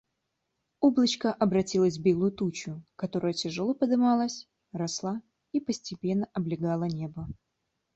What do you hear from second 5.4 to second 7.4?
и постепенно облегала небо.